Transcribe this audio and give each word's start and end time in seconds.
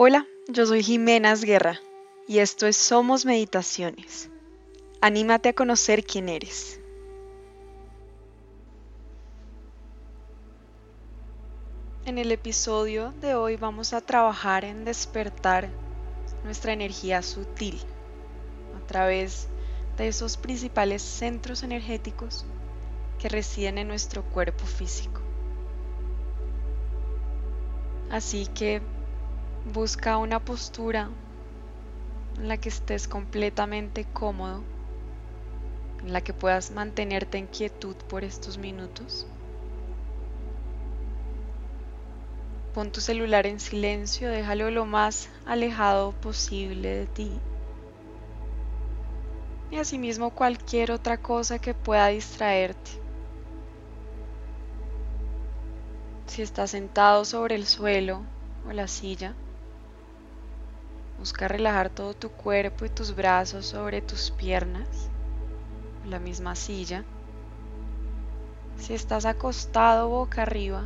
Hola, 0.00 0.28
yo 0.46 0.64
soy 0.64 0.84
Jimenas 0.84 1.42
Guerra 1.42 1.80
y 2.28 2.38
esto 2.38 2.68
es 2.68 2.76
Somos 2.76 3.26
Meditaciones. 3.26 4.30
Anímate 5.00 5.48
a 5.48 5.54
conocer 5.54 6.04
quién 6.04 6.28
eres. 6.28 6.80
En 12.06 12.16
el 12.18 12.30
episodio 12.30 13.12
de 13.20 13.34
hoy 13.34 13.56
vamos 13.56 13.92
a 13.92 14.00
trabajar 14.00 14.64
en 14.64 14.84
despertar 14.84 15.68
nuestra 16.44 16.72
energía 16.72 17.20
sutil 17.20 17.80
a 18.80 18.86
través 18.86 19.48
de 19.96 20.06
esos 20.06 20.36
principales 20.36 21.02
centros 21.02 21.64
energéticos 21.64 22.46
que 23.18 23.28
residen 23.28 23.78
en 23.78 23.88
nuestro 23.88 24.22
cuerpo 24.22 24.64
físico. 24.64 25.20
Así 28.12 28.46
que 28.46 28.80
busca 29.72 30.16
una 30.16 30.40
postura 30.40 31.10
en 32.36 32.48
la 32.48 32.56
que 32.56 32.68
estés 32.68 33.08
completamente 33.08 34.04
cómodo, 34.04 34.62
en 36.02 36.12
la 36.12 36.20
que 36.20 36.32
puedas 36.32 36.70
mantenerte 36.70 37.38
en 37.38 37.46
quietud 37.46 37.96
por 38.08 38.24
estos 38.24 38.58
minutos. 38.58 39.26
Pon 42.74 42.92
tu 42.92 43.00
celular 43.00 43.46
en 43.46 43.60
silencio, 43.60 44.30
déjalo 44.30 44.70
lo 44.70 44.86
más 44.86 45.28
alejado 45.46 46.12
posible 46.12 46.94
de 46.94 47.06
ti. 47.06 47.32
Y 49.70 49.76
asimismo 49.76 50.30
cualquier 50.30 50.92
otra 50.92 51.18
cosa 51.18 51.58
que 51.58 51.74
pueda 51.74 52.06
distraerte. 52.08 52.90
Si 56.26 56.42
estás 56.42 56.70
sentado 56.70 57.24
sobre 57.24 57.54
el 57.54 57.66
suelo 57.66 58.22
o 58.66 58.72
la 58.72 58.86
silla, 58.86 59.34
busca 61.28 61.46
relajar 61.46 61.90
todo 61.90 62.14
tu 62.14 62.30
cuerpo 62.30 62.86
y 62.86 62.88
tus 62.88 63.14
brazos 63.14 63.66
sobre 63.66 64.00
tus 64.00 64.30
piernas, 64.30 65.10
la 66.06 66.18
misma 66.18 66.56
silla. 66.56 67.04
Si 68.78 68.94
estás 68.94 69.26
acostado 69.26 70.08
boca 70.08 70.40
arriba, 70.40 70.84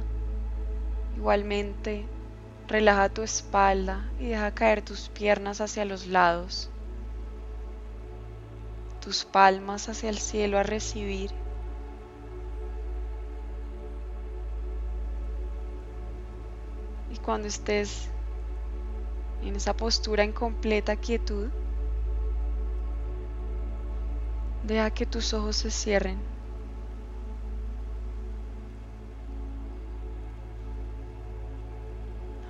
igualmente 1.16 2.06
relaja 2.66 3.08
tu 3.08 3.22
espalda 3.22 4.04
y 4.18 4.30
deja 4.30 4.50
caer 4.50 4.82
tus 4.82 5.10
piernas 5.10 5.60
hacia 5.60 5.84
los 5.84 6.08
lados, 6.08 6.70
tus 9.00 9.24
palmas 9.24 9.88
hacia 9.88 10.08
el 10.08 10.18
cielo 10.18 10.58
a 10.58 10.64
recibir 10.64 11.30
cuando 17.24 17.46
estés 17.46 18.08
en 19.42 19.56
esa 19.56 19.74
postura 19.74 20.24
en 20.24 20.32
completa 20.32 20.96
quietud, 20.96 21.48
deja 24.64 24.90
que 24.90 25.06
tus 25.06 25.34
ojos 25.34 25.56
se 25.56 25.70
cierren. 25.70 26.18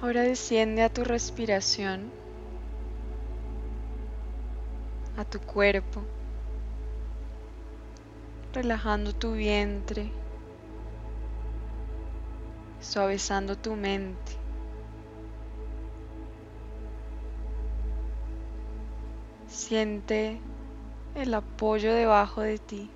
Ahora 0.03 0.23
desciende 0.23 0.83
a 0.83 0.89
tu 0.89 1.05
respiración, 1.05 2.11
a 5.17 5.25
tu 5.25 5.39
cuerpo, 5.41 6.03
relajando 8.53 9.15
tu 9.15 9.33
vientre, 9.33 10.11
suavizando 12.81 13.57
tu 13.57 13.77
mente. 13.77 14.42
Siente 19.62 20.41
el 21.14 21.32
apoyo 21.34 21.94
debajo 21.94 22.41
de 22.41 22.58
ti. 22.58 22.91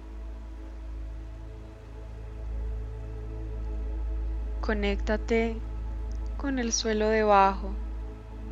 Conéctate 4.60 5.56
con 6.36 6.58
el 6.58 6.72
suelo 6.72 7.08
debajo, 7.08 7.70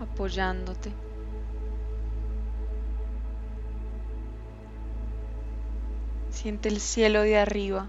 apoyándote. 0.00 0.92
Siente 6.30 6.69
el 6.69 6.78
cielo 6.78 7.22
de 7.22 7.36
arriba 7.36 7.88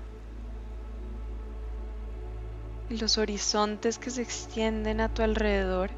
y 2.89 2.97
los 2.97 3.19
horizontes 3.19 3.99
que 3.99 4.09
se 4.09 4.23
extienden 4.23 5.01
a 5.01 5.13
tu 5.13 5.21
alrededor. 5.21 5.91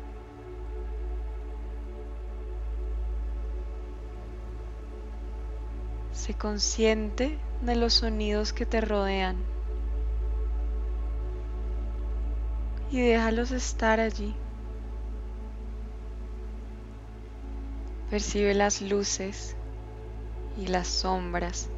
Sé 6.28 6.34
consciente 6.34 7.38
de 7.62 7.78
los 7.78 7.94
sonidos 7.94 8.52
que 8.52 8.66
te 8.66 8.82
rodean 8.82 9.38
y 12.92 13.00
déjalos 13.00 13.52
estar 13.52 14.02
allí. 14.02 14.36
Percibe 18.10 18.54
las 18.56 18.82
luces 18.82 19.56
y 20.58 20.68
las 20.68 20.90
sombras. 20.90 21.70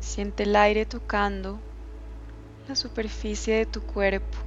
Siente 0.00 0.44
el 0.44 0.56
aire 0.56 0.86
tocando 0.86 1.60
la 2.68 2.74
superficie 2.74 3.56
de 3.56 3.66
tu 3.66 3.82
cuerpo. 3.82 4.38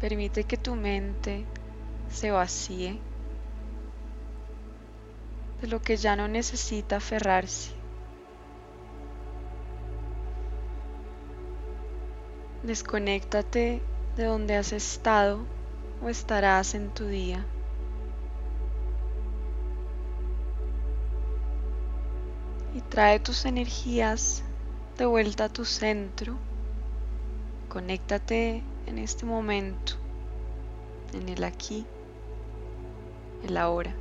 Permite 0.00 0.44
que 0.44 0.56
tu 0.56 0.76
mente 0.76 1.44
se 2.08 2.30
vacíe 2.30 3.00
de 5.60 5.66
lo 5.66 5.82
que 5.82 5.96
ya 5.96 6.14
no 6.14 6.28
necesita 6.28 6.96
aferrarse. 6.98 7.72
Desconéctate 12.62 13.82
de 14.16 14.24
donde 14.24 14.56
has 14.56 14.72
estado 14.72 15.40
o 16.02 16.08
estarás 16.08 16.74
en 16.74 16.90
tu 16.90 17.06
día. 17.06 17.44
Y 22.74 22.80
trae 22.82 23.18
tus 23.18 23.46
energías 23.46 24.44
de 24.96 25.06
vuelta 25.06 25.44
a 25.44 25.48
tu 25.48 25.64
centro. 25.64 26.36
Conéctate 27.68 28.62
en 28.88 28.98
este 28.98 29.26
momento, 29.26 29.92
en 31.12 31.28
el 31.28 31.44
aquí, 31.44 31.84
el 33.46 33.56
ahora. 33.58 33.94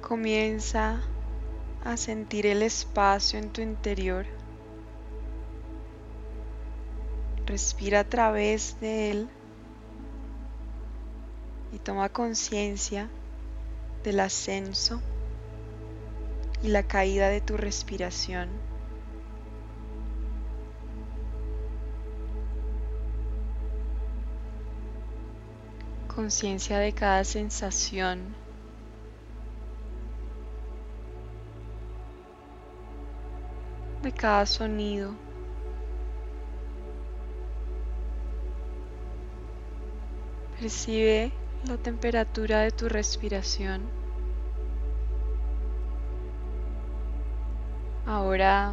Comienza 0.00 1.00
a 1.84 1.96
sentir 1.96 2.46
el 2.46 2.62
espacio 2.62 3.40
en 3.40 3.50
tu 3.50 3.60
interior. 3.60 4.24
Respira 7.46 8.00
a 8.00 8.04
través 8.04 8.78
de 8.80 9.10
él 9.10 9.28
y 11.72 11.78
toma 11.78 12.08
conciencia 12.08 13.08
del 14.04 14.20
ascenso 14.20 15.02
y 16.62 16.68
la 16.68 16.82
caída 16.82 17.28
de 17.28 17.40
tu 17.40 17.56
respiración. 17.56 18.48
Conciencia 26.08 26.78
de 26.78 26.92
cada 26.92 27.24
sensación. 27.24 28.34
De 34.02 34.12
cada 34.12 34.46
sonido. 34.46 35.14
Percibe 40.58 41.32
la 41.66 41.76
temperatura 41.76 42.60
de 42.60 42.70
tu 42.70 42.88
respiración. 42.88 44.05
Ahora 48.06 48.72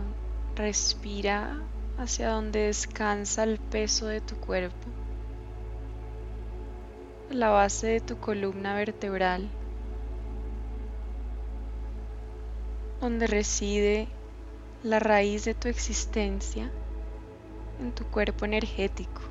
respira 0.56 1.60
hacia 1.98 2.30
donde 2.30 2.68
descansa 2.68 3.42
el 3.44 3.58
peso 3.58 4.06
de 4.06 4.22
tu 4.22 4.36
cuerpo, 4.36 4.88
la 7.32 7.50
base 7.50 7.88
de 7.88 8.00
tu 8.00 8.20
columna 8.20 8.76
vertebral, 8.76 9.50
donde 13.02 13.26
reside 13.26 14.08
la 14.84 15.00
raíz 15.00 15.46
de 15.46 15.56
tu 15.56 15.68
existencia 15.68 16.72
en 17.80 17.92
tu 17.92 18.06
cuerpo 18.06 18.46
energético. 18.46 19.22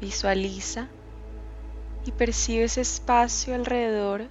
Visualiza 0.00 0.88
y 2.06 2.12
percibe 2.12 2.64
ese 2.64 2.80
espacio 2.80 3.54
alrededor 3.54 4.28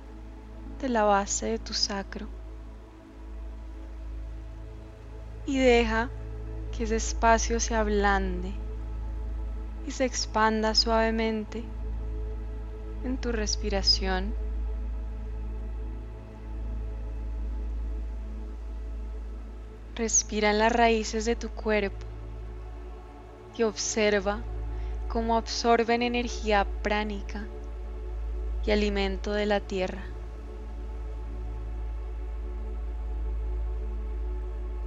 de 0.81 0.89
la 0.89 1.03
base 1.03 1.45
de 1.45 1.59
tu 1.59 1.73
sacro. 1.73 2.27
Y 5.45 5.57
deja 5.57 6.09
que 6.71 6.85
ese 6.85 6.95
espacio 6.95 7.59
se 7.59 7.75
ablande 7.75 8.53
y 9.85 9.91
se 9.91 10.05
expanda 10.05 10.75
suavemente 10.75 11.63
en 13.03 13.17
tu 13.17 13.31
respiración. 13.31 14.33
Respira 19.95 20.49
en 20.49 20.59
las 20.59 20.71
raíces 20.71 21.25
de 21.25 21.35
tu 21.35 21.49
cuerpo 21.49 22.05
y 23.55 23.63
observa 23.63 24.41
cómo 25.07 25.37
absorben 25.37 26.01
energía 26.01 26.65
pránica 26.81 27.45
y 28.65 28.71
alimento 28.71 29.33
de 29.33 29.45
la 29.45 29.59
tierra. 29.59 30.12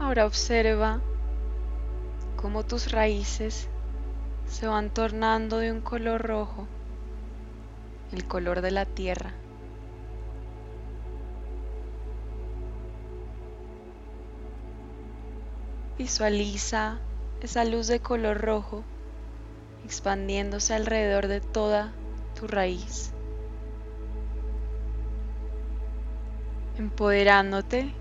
Ahora 0.07 0.25
observa 0.25 1.01
cómo 2.37 2.65
tus 2.65 2.93
raíces 2.93 3.69
se 4.47 4.69
van 4.69 4.89
tornando 4.89 5.59
de 5.59 5.73
un 5.73 5.81
color 5.81 6.23
rojo, 6.23 6.69
el 8.13 8.25
color 8.25 8.61
de 8.61 8.71
la 8.71 8.85
tierra. 8.85 9.33
Visualiza 15.99 17.01
esa 17.41 17.65
luz 17.65 17.89
de 17.89 17.99
color 17.99 18.41
rojo 18.41 18.85
expandiéndose 19.85 20.73
alrededor 20.73 21.27
de 21.27 21.41
toda 21.41 21.93
tu 22.39 22.47
raíz, 22.47 23.11
empoderándote 26.79 27.93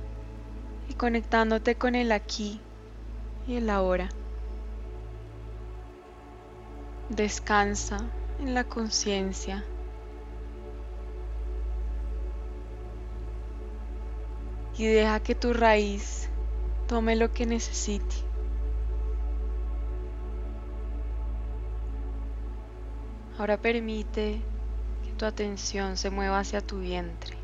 y 0.90 0.94
conectándote 0.94 1.76
con 1.76 1.96
el 1.96 2.12
aquí 2.12 2.60
y 3.48 3.56
el 3.56 3.70
ahora. 3.70 4.10
Descansa 7.10 8.00
en 8.40 8.54
la 8.54 8.64
conciencia. 8.64 9.64
Y 14.78 14.86
deja 14.88 15.22
que 15.22 15.36
tu 15.36 15.54
raíz 15.54 16.30
tome 16.88 17.16
lo 17.16 17.32
que 17.32 17.46
necesite. 17.46 18.16
Ahora 23.38 23.58
permite 23.58 24.42
que 25.04 25.12
tu 25.18 25.26
atención 25.26 25.98
se 25.98 26.10
mueva 26.10 26.40
hacia 26.40 26.62
tu 26.62 26.80
vientre, 26.80 27.38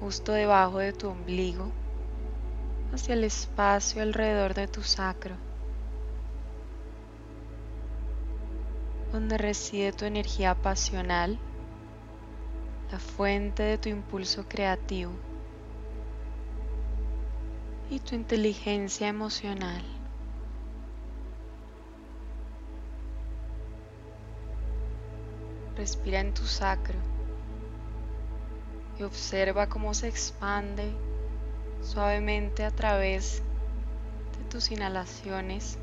justo 0.00 0.32
debajo 0.32 0.78
de 0.78 0.92
tu 0.92 1.08
ombligo, 1.08 1.70
hacia 2.92 3.14
el 3.14 3.24
espacio 3.24 4.02
alrededor 4.02 4.54
de 4.54 4.68
tu 4.68 4.82
sacro, 4.82 5.36
donde 9.12 9.38
reside 9.38 9.92
tu 9.92 10.04
energía 10.04 10.54
pasional, 10.54 11.38
la 12.90 12.98
fuente 12.98 13.62
de 13.62 13.78
tu 13.78 13.88
impulso 13.88 14.46
creativo 14.48 15.12
y 17.90 17.98
tu 18.00 18.14
inteligencia 18.14 19.08
emocional. 19.08 19.82
Respira 25.76 26.20
en 26.20 26.32
tu 26.32 26.44
sacro 26.44 27.15
y 28.98 29.02
observa 29.02 29.68
cómo 29.68 29.94
se 29.94 30.08
expande 30.08 30.90
suavemente 31.82 32.64
a 32.64 32.70
través 32.70 33.42
de 34.38 34.44
tus 34.50 34.70
inhalaciones 34.70 35.78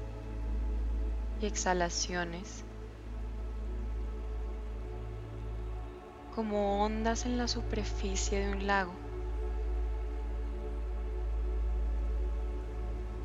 y 1.42 1.46
exhalaciones, 1.46 2.64
como 6.36 6.84
ondas 6.84 7.26
en 7.26 7.38
la 7.38 7.48
superficie 7.48 8.40
de 8.40 8.52
un 8.52 8.66
lago. 8.66 8.94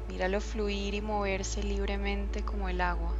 Míralo 0.09 0.41
fluir 0.41 0.95
y 0.95 1.01
moverse 1.01 1.63
libremente 1.63 2.43
como 2.43 2.69
el 2.69 2.81
agua. 2.81 3.15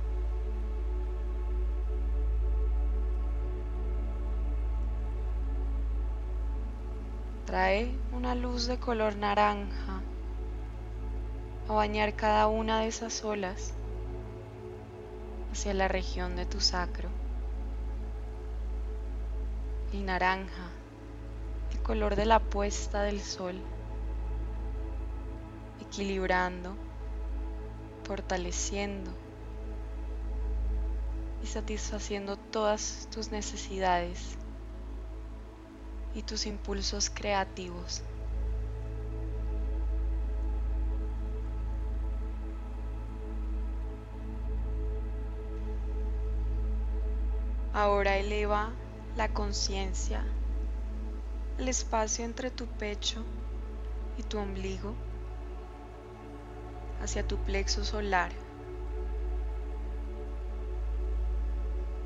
Trae 7.49 7.91
una 8.13 8.35
luz 8.35 8.67
de 8.67 8.79
color 8.79 9.17
naranja 9.17 10.03
a 11.67 11.73
bañar 11.73 12.15
cada 12.15 12.47
una 12.47 12.81
de 12.81 12.89
esas 12.89 13.25
olas 13.25 13.73
hacia 15.51 15.73
la 15.73 15.89
región 15.89 16.37
de 16.37 16.45
tu 16.45 16.61
sacro. 16.61 17.09
El 19.95 20.05
naranja, 20.05 20.69
el 21.73 21.79
color 21.79 22.17
de 22.17 22.27
la 22.27 22.39
puesta 22.39 23.03
del 23.03 23.23
sol, 23.23 23.59
equilibrando, 25.81 26.77
fortaleciendo 28.05 29.11
y 31.43 31.47
satisfaciendo 31.47 32.37
todas 32.37 33.09
tus 33.11 33.31
necesidades 33.31 34.37
y 36.19 36.23
tus 36.23 36.47
impulsos 36.47 37.11
creativos. 37.11 38.03
Ahora 47.73 48.17
eleva 48.17 48.73
la 49.17 49.29
conciencia 49.29 50.25
al 51.57 51.69
espacio 51.69 52.25
entre 52.25 52.51
tu 52.51 52.67
pecho 52.67 53.25
y 54.19 54.25
tu 54.25 54.39
ombligo 54.39 54.97
hacia 57.01 57.23
tu 57.23 57.37
plexo 57.37 57.85
solar, 57.85 58.33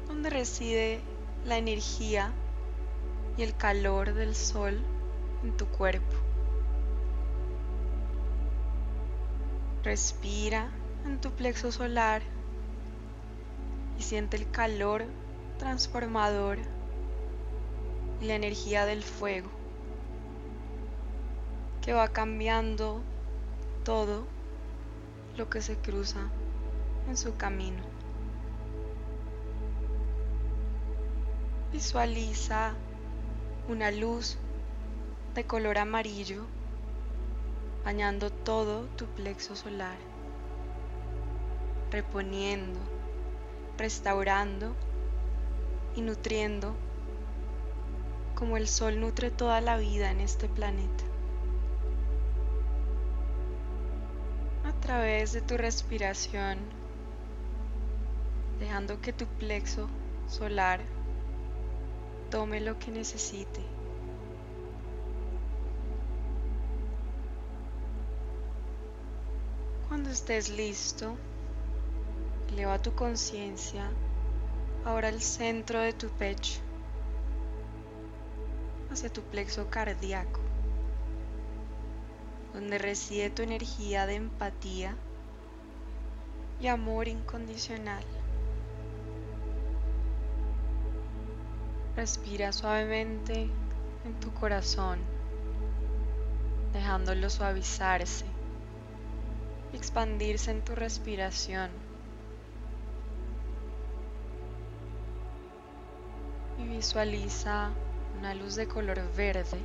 donde 0.07 0.29
reside 0.29 1.01
la 1.47 1.57
energía 1.57 2.35
y 3.37 3.43
el 3.43 3.57
calor 3.57 4.15
del 4.15 4.35
sol 4.35 4.81
en 5.43 5.57
tu 5.57 5.67
cuerpo. 5.67 6.17
Respira 9.83 10.71
en 11.05 11.21
tu 11.21 11.31
plexo 11.33 11.73
solar 11.73 12.23
y 13.99 14.03
siente 14.03 14.37
el 14.37 14.51
calor 14.51 15.05
transformador 15.59 16.59
y 18.21 18.27
la 18.27 18.35
energía 18.35 18.87
del 18.87 19.03
fuego 19.03 19.51
que 21.81 21.93
va 21.93 22.09
cambiando 22.09 23.01
todo 23.85 24.25
lo 25.37 25.51
que 25.51 25.61
se 25.61 25.77
cruza 25.77 26.31
en 27.09 27.17
su 27.17 27.37
camino. 27.37 27.83
Visualiza 31.73 32.75
una 33.69 33.91
luz 33.93 34.39
de 35.35 35.45
color 35.45 35.79
amarillo 35.79 36.45
bañando 37.85 38.31
todo 38.31 38.87
tu 38.97 39.07
plexo 39.07 39.55
solar, 39.55 39.97
reponiendo, 41.91 42.79
restaurando 43.79 44.75
y 45.95 46.01
nutriendo 46.01 46.75
como 48.35 48.57
el 48.57 48.67
sol 48.67 49.01
nutre 49.01 49.31
toda 49.31 49.61
la 49.61 49.77
vida 49.77 50.11
en 50.11 50.21
este 50.21 50.49
planeta. 50.49 51.05
A 54.65 54.73
través 54.81 55.33
de 55.33 55.41
tu 55.41 55.57
respiración, 55.57 56.59
dejando 58.59 59.01
que 59.01 59.13
tu 59.13 59.27
plexo 59.27 59.89
solar 60.27 60.81
tome 62.33 62.63
lo 62.63 62.79
que 62.79 62.91
necesite. 62.91 63.61
Cuando 69.87 70.09
estés 70.09 70.49
listo, 70.49 71.15
eleva 72.51 72.81
tu 72.81 72.95
conciencia 72.95 73.85
ahora 74.87 75.09
al 75.09 75.21
centro 75.21 75.81
de 75.81 75.93
tu 75.93 76.09
pecho, 76.09 76.63
hacia 78.91 79.13
tu 79.13 79.21
plexo 79.21 79.69
cardíaco, 79.69 80.41
donde 82.55 82.79
reside 82.79 83.29
tu 83.29 83.43
energía 83.43 84.07
de 84.07 84.15
empatía 84.15 84.97
y 86.63 86.69
amor 86.69 87.09
incondicional. 87.09 88.22
Respira 91.95 92.53
suavemente 92.53 93.51
en 94.05 94.15
tu 94.19 94.33
corazón, 94.33 94.99
dejándolo 96.73 97.29
suavizarse 97.29 98.25
y 99.73 99.77
expandirse 99.77 100.53
en 100.53 100.63
tu 100.63 100.75
respiración. 100.75 101.71
Y 106.59 106.65
visualiza 106.65 107.71
una 108.19 108.35
luz 108.35 108.55
de 108.55 108.67
color 108.67 109.03
verde, 109.15 109.59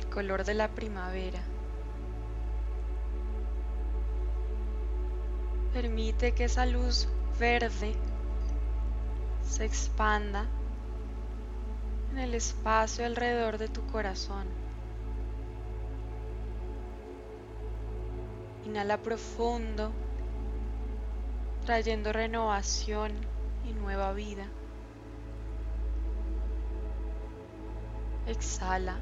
el 0.00 0.06
color 0.08 0.44
de 0.44 0.54
la 0.54 0.66
primavera. 0.66 1.40
Permite 5.72 6.32
que 6.32 6.44
esa 6.44 6.66
luz 6.66 7.08
verde 7.38 7.94
se 9.52 9.66
expanda 9.66 10.46
en 12.10 12.18
el 12.18 12.34
espacio 12.34 13.04
alrededor 13.04 13.58
de 13.58 13.68
tu 13.68 13.86
corazón. 13.88 14.46
Inhala 18.64 18.96
profundo, 18.96 19.92
trayendo 21.66 22.14
renovación 22.14 23.12
y 23.68 23.74
nueva 23.74 24.14
vida. 24.14 24.46
Exhala 28.26 29.00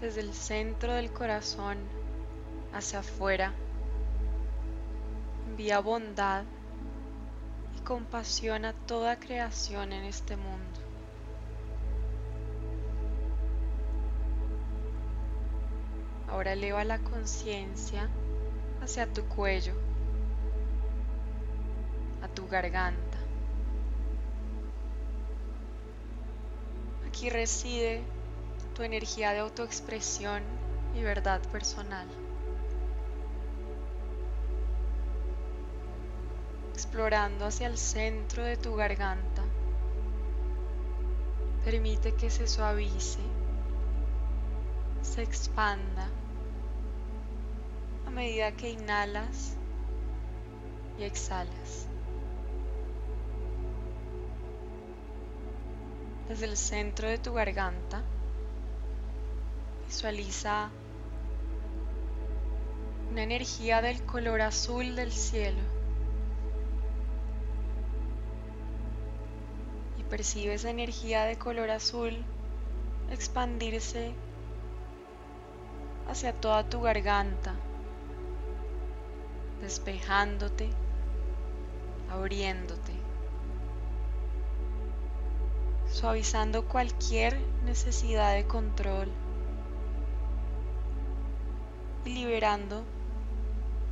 desde 0.00 0.22
el 0.22 0.34
centro 0.34 0.92
del 0.94 1.12
corazón 1.12 1.76
hacia 2.72 2.98
afuera. 2.98 3.52
Envía 5.46 5.78
bondad 5.78 6.42
compasión 7.88 8.66
a 8.66 8.74
toda 8.74 9.18
creación 9.18 9.94
en 9.94 10.04
este 10.04 10.36
mundo. 10.36 10.78
Ahora 16.28 16.52
eleva 16.52 16.84
la 16.84 16.98
conciencia 16.98 18.10
hacia 18.82 19.10
tu 19.10 19.24
cuello, 19.24 19.72
a 22.22 22.28
tu 22.28 22.46
garganta. 22.46 23.16
Aquí 27.06 27.30
reside 27.30 28.02
tu 28.74 28.82
energía 28.82 29.32
de 29.32 29.38
autoexpresión 29.38 30.42
y 30.94 31.02
verdad 31.02 31.40
personal. 31.50 32.06
Explorando 36.78 37.44
hacia 37.44 37.66
el 37.66 37.76
centro 37.76 38.44
de 38.44 38.56
tu 38.56 38.76
garganta, 38.76 39.42
permite 41.64 42.14
que 42.14 42.30
se 42.30 42.46
suavice, 42.46 43.18
se 45.02 45.22
expanda 45.24 46.08
a 48.06 48.10
medida 48.10 48.52
que 48.52 48.70
inhalas 48.70 49.56
y 51.00 51.02
exhalas. 51.02 51.88
Desde 56.28 56.44
el 56.46 56.56
centro 56.56 57.08
de 57.08 57.18
tu 57.18 57.32
garganta, 57.32 58.04
visualiza 59.84 60.70
una 63.10 63.24
energía 63.24 63.82
del 63.82 64.00
color 64.04 64.42
azul 64.42 64.94
del 64.94 65.10
cielo. 65.10 65.77
Percibe 70.08 70.54
esa 70.54 70.70
energía 70.70 71.24
de 71.24 71.36
color 71.36 71.70
azul 71.70 72.24
expandirse 73.10 74.12
hacia 76.08 76.32
toda 76.32 76.68
tu 76.68 76.80
garganta, 76.80 77.54
despejándote, 79.60 80.70
abriéndote 82.10 82.98
suavizando 85.90 86.66
cualquier 86.66 87.38
necesidad 87.64 88.34
de 88.34 88.46
control 88.46 89.08
y 92.04 92.10
liberando 92.10 92.84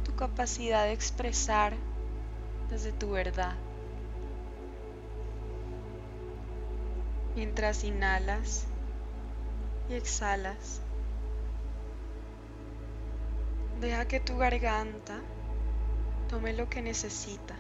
tu 0.04 0.14
capacidad 0.14 0.84
de 0.84 0.92
expresar 0.92 1.74
desde 2.70 2.92
tu 2.92 3.10
verdad. 3.10 3.54
Mientras 7.36 7.84
inhalas 7.84 8.66
y 9.90 9.94
exhalas, 9.94 10.80
deja 13.78 14.08
que 14.08 14.20
tu 14.20 14.38
garganta 14.38 15.20
tome 16.30 16.54
lo 16.54 16.70
que 16.70 16.80
necesita. 16.80 17.54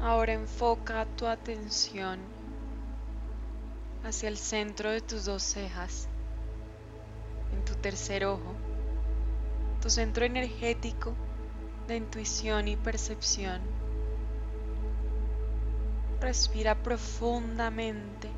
Ahora 0.00 0.34
enfoca 0.34 1.06
tu 1.16 1.26
atención 1.26 2.20
hacia 4.04 4.28
el 4.28 4.36
centro 4.36 4.92
de 4.92 5.00
tus 5.00 5.24
dos 5.24 5.42
cejas, 5.42 6.06
en 7.52 7.64
tu 7.64 7.74
tercer 7.74 8.26
ojo, 8.26 8.54
tu 9.82 9.90
centro 9.90 10.24
energético 10.24 11.14
de 11.88 11.96
intuición 11.96 12.68
y 12.68 12.76
percepción. 12.76 13.83
Respira 16.24 16.74
profundamente, 16.74 18.30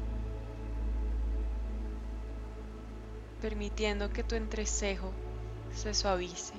permitiendo 3.40 4.10
que 4.10 4.24
tu 4.24 4.34
entrecejo 4.34 5.12
se 5.72 5.94
suavice. 5.94 6.54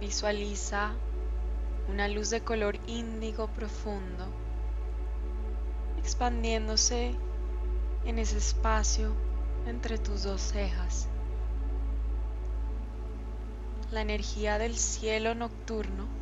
Visualiza 0.00 0.94
una 1.88 2.08
luz 2.08 2.28
de 2.30 2.40
color 2.40 2.76
índigo 2.88 3.46
profundo 3.46 4.26
expandiéndose 5.98 7.14
en 8.04 8.18
ese 8.18 8.38
espacio 8.38 9.12
entre 9.68 9.96
tus 9.96 10.24
dos 10.24 10.40
cejas. 10.40 11.06
La 13.92 14.00
energía 14.00 14.58
del 14.58 14.76
cielo 14.76 15.36
nocturno 15.36 16.21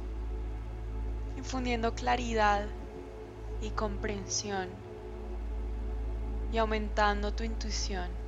infundiendo 1.41 1.95
claridad 1.95 2.67
y 3.63 3.71
comprensión 3.71 4.69
y 6.53 6.59
aumentando 6.59 7.33
tu 7.33 7.45
intuición. 7.45 8.21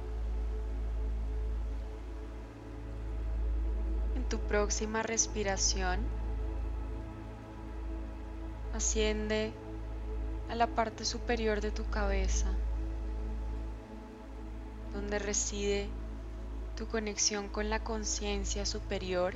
tu 4.33 4.39
próxima 4.39 5.03
respiración, 5.03 6.01
asciende 8.75 9.53
a 10.49 10.55
la 10.55 10.69
parte 10.69 11.05
superior 11.05 11.61
de 11.61 11.71
tu 11.71 11.85
cabeza, 11.91 12.47
donde 14.95 15.19
reside 15.19 15.91
tu 16.79 16.87
conexión 16.87 17.51
con 17.51 17.69
la 17.69 17.85
conciencia 17.85 18.65
superior 18.65 19.35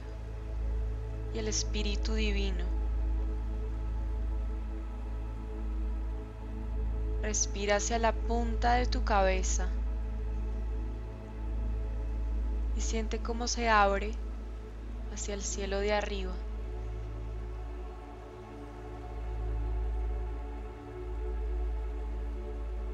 y 1.35 1.41
el 1.41 1.49
espíritu 1.49 2.15
divino. 2.15 2.76
Respira 7.27 7.75
hacia 7.75 7.99
la 7.99 8.13
punta 8.13 8.75
de 8.75 8.87
tu 8.87 9.03
cabeza 9.03 9.67
y 12.77 12.81
siente 12.81 13.19
cómo 13.19 13.49
se 13.49 13.69
abre 13.69 14.13
hacia 15.13 15.35
el 15.35 15.43
cielo 15.43 15.81
de 15.81 15.93
arriba. 15.93 16.31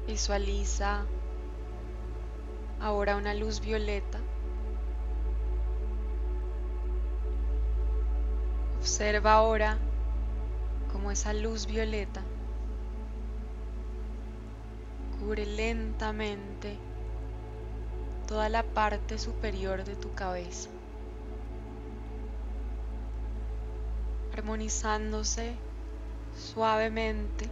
Visualiza 0.07 1.05
ahora 2.81 3.17
una 3.17 3.35
luz 3.35 3.59
violeta. 3.59 4.17
Observa 8.79 9.33
ahora 9.33 9.77
cómo 10.91 11.11
esa 11.11 11.33
luz 11.33 11.67
violeta 11.67 12.23
cubre 15.23 15.45
lentamente 15.45 16.77
toda 18.27 18.49
la 18.49 18.63
parte 18.63 19.17
superior 19.17 19.83
de 19.85 19.95
tu 19.95 20.13
cabeza. 20.13 20.69
armonizándose 24.33 25.53
suavemente 26.35 27.47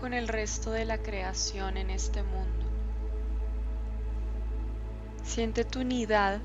con 0.00 0.12
el 0.12 0.26
resto 0.26 0.72
de 0.72 0.84
la 0.84 0.98
creación 0.98 1.76
en 1.76 1.90
este 1.90 2.24
mundo. 2.24 2.66
Siente 5.22 5.64
tu 5.64 5.80
unidad 5.80 6.40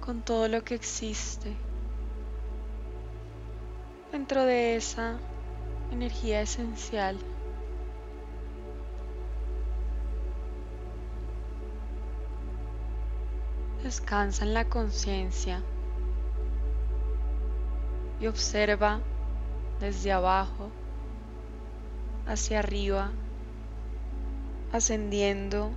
con 0.00 0.22
todo 0.22 0.48
lo 0.48 0.64
que 0.64 0.74
existe 0.74 1.54
dentro 4.10 4.42
de 4.42 4.74
esa 4.74 5.16
energía 5.92 6.40
esencial. 6.42 7.16
Descansa 13.86 14.44
en 14.44 14.52
la 14.52 14.64
conciencia 14.64 15.62
y 18.18 18.26
observa 18.26 18.98
desde 19.78 20.10
abajo 20.10 20.72
hacia 22.26 22.58
arriba, 22.58 23.12
ascendiendo 24.72 25.70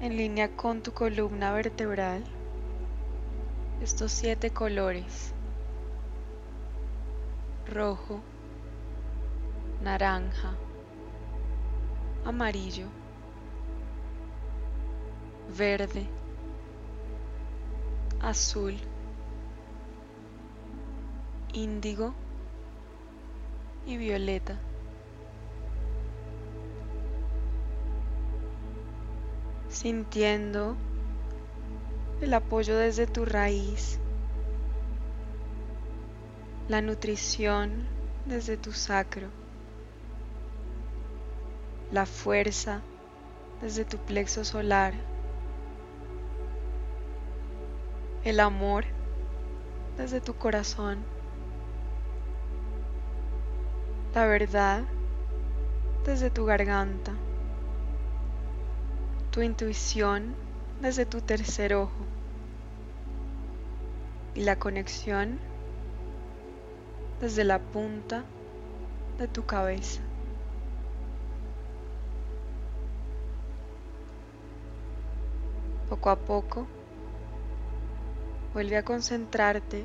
en 0.00 0.16
línea 0.16 0.56
con 0.56 0.80
tu 0.80 0.92
columna 0.92 1.52
vertebral 1.52 2.24
estos 3.82 4.10
siete 4.10 4.50
colores 4.50 5.34
rojo, 7.66 8.22
naranja, 9.82 10.54
amarillo, 12.24 12.86
verde, 15.58 16.19
azul, 18.22 18.76
índigo 21.52 22.14
y 23.86 23.96
violeta. 23.96 24.58
Sintiendo 29.68 30.76
el 32.20 32.34
apoyo 32.34 32.76
desde 32.76 33.06
tu 33.06 33.24
raíz, 33.24 33.98
la 36.68 36.82
nutrición 36.82 37.86
desde 38.26 38.56
tu 38.56 38.72
sacro, 38.72 39.28
la 41.90 42.06
fuerza 42.06 42.82
desde 43.60 43.84
tu 43.84 43.98
plexo 43.98 44.44
solar, 44.44 44.94
el 48.24 48.40
amor 48.40 48.84
desde 49.96 50.20
tu 50.20 50.34
corazón, 50.34 50.98
la 54.14 54.26
verdad 54.26 54.82
desde 56.04 56.30
tu 56.30 56.44
garganta, 56.44 57.12
tu 59.30 59.42
intuición 59.42 60.34
desde 60.80 61.06
tu 61.06 61.20
tercer 61.20 61.74
ojo 61.74 62.04
y 64.34 64.42
la 64.42 64.56
conexión 64.56 65.38
desde 67.20 67.44
la 67.44 67.58
punta 67.58 68.24
de 69.18 69.28
tu 69.28 69.44
cabeza. 69.44 70.00
Poco 75.88 76.10
a 76.10 76.16
poco, 76.16 76.66
vuelve 78.52 78.76
a 78.76 78.84
concentrarte 78.84 79.84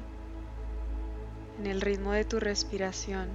en 1.59 1.67
el 1.67 1.81
ritmo 1.81 2.11
de 2.11 2.25
tu 2.25 2.39
respiración. 2.39 3.29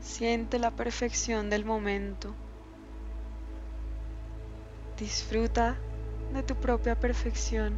Siente 0.00 0.58
la 0.58 0.70
perfección 0.70 1.50
del 1.50 1.64
momento. 1.64 2.34
Disfruta 4.98 5.76
de 6.32 6.42
tu 6.42 6.54
propia 6.54 6.98
perfección. 6.98 7.74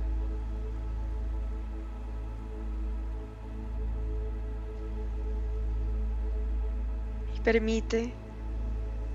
Y 7.35 7.41
permite 7.41 8.13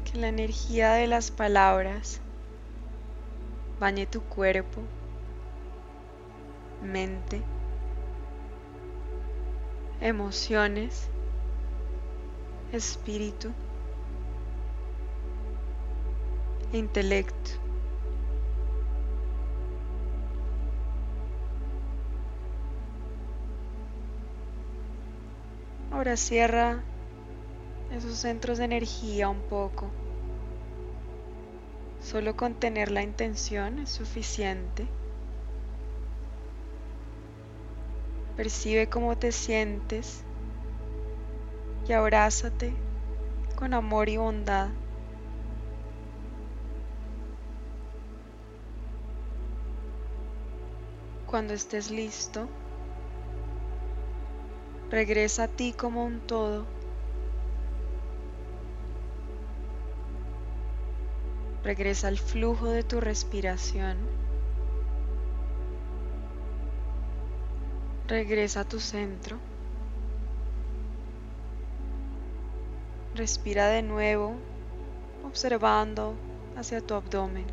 que 0.04 0.18
la 0.18 0.28
energía 0.28 0.94
de 0.94 1.08
las 1.08 1.32
palabras 1.32 2.20
bañe 3.80 4.06
tu 4.06 4.22
cuerpo, 4.22 4.82
mente, 6.84 7.42
emociones 10.02 11.10
espíritu, 12.74 13.52
intelecto. 16.72 17.52
Ahora 25.92 26.18
cierra 26.18 26.84
esos 27.92 28.16
centros 28.18 28.58
de 28.58 28.66
energía 28.66 29.30
un 29.30 29.42
poco. 29.42 29.92
Solo 32.02 32.36
con 32.36 32.56
tener 32.56 32.92
la 32.92 33.04
intención 33.04 33.80
es 33.80 33.90
suficiente. 33.90 34.88
Percibe 38.36 38.90
cómo 38.90 39.16
te 39.16 39.32
sientes 39.32 40.24
y 41.88 41.94
abrázate 41.94 42.74
con 43.56 43.76
amor 43.76 44.10
y 44.10 44.18
bondad. 44.18 44.70
Cuando 51.28 51.54
estés 51.54 51.92
listo, 51.92 52.48
regresa 54.90 55.44
a 55.44 55.48
ti 55.48 55.74
como 55.74 56.04
un 56.04 56.20
todo. 56.22 56.66
Regresa 61.64 62.08
al 62.08 62.18
flujo 62.18 62.68
de 62.68 62.84
tu 62.84 63.00
respiración. 63.00 64.23
Regresa 68.08 68.60
a 68.60 68.64
tu 68.66 68.82
centro. 68.82 69.38
Respira 73.16 73.68
de 73.68 73.82
nuevo, 73.82 74.36
observando 75.26 76.16
hacia 76.58 76.82
tu 76.82 76.96
abdomen. 76.96 77.46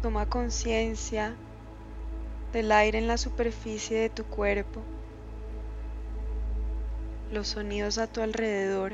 Toma 0.00 0.26
conciencia 0.26 1.34
del 2.52 2.70
aire 2.70 2.98
en 2.98 3.08
la 3.08 3.18
superficie 3.18 3.98
de 3.98 4.10
tu 4.10 4.24
cuerpo, 4.24 4.80
los 7.32 7.48
sonidos 7.48 7.98
a 7.98 8.06
tu 8.06 8.20
alrededor, 8.20 8.92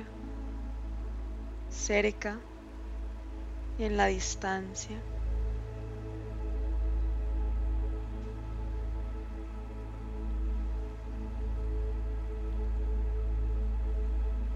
cerca 1.68 2.38
en 3.80 3.96
la 3.96 4.06
distancia. 4.06 5.00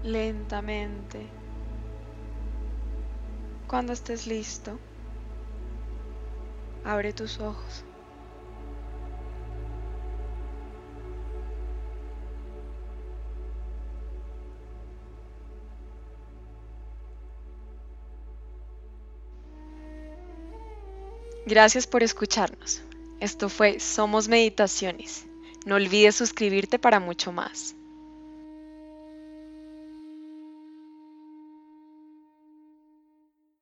lentamente. 0.05 1.27
Cuando 3.67 3.93
estés 3.93 4.27
listo, 4.27 4.79
abre 6.83 7.11
tus 7.11 7.39
ojos. 7.39 7.83
Gracias 21.45 21.85
por 21.85 22.01
escucharnos. 22.01 22.81
Esto 23.19 23.49
fue 23.49 23.79
Somos 23.79 24.27
Meditaciones. 24.27 25.25
No 25.65 25.75
olvides 25.75 26.15
suscribirte 26.15 26.79
para 26.79 26.99
mucho 26.99 27.31
más. 27.31 27.75